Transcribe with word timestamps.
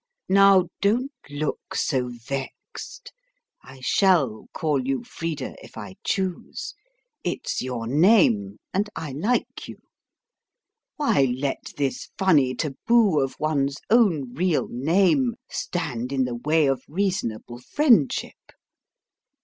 "Now, 0.29 0.67
don't 0.81 1.11
look 1.29 1.75
so 1.75 2.07
vexed; 2.09 3.13
I 3.63 3.81
shall 3.81 4.47
call 4.51 4.83
you 4.87 5.03
Frida 5.03 5.53
if 5.61 5.77
I 5.77 5.93
choose; 6.03 6.73
it's 7.23 7.61
your 7.61 7.85
name, 7.85 8.57
and 8.73 8.89
I 8.95 9.11
like 9.11 9.67
you. 9.67 9.77
Why 10.95 11.31
let 11.37 11.73
this 11.77 12.09
funny 12.17 12.55
taboo 12.55 13.19
of 13.19 13.35
one's 13.39 13.77
own 13.91 14.33
real 14.33 14.67
name 14.69 15.35
stand 15.51 16.11
in 16.11 16.25
the 16.25 16.33
way 16.35 16.65
of 16.65 16.81
reasonable 16.87 17.59
friendship? 17.59 18.39